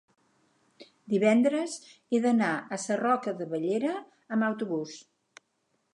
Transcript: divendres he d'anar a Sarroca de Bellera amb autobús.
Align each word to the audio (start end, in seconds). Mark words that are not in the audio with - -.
divendres 1.13 1.75
he 2.17 2.21
d'anar 2.25 2.49
a 2.77 2.81
Sarroca 2.87 3.37
de 3.43 3.49
Bellera 3.55 3.95
amb 4.37 4.49
autobús. 4.51 4.97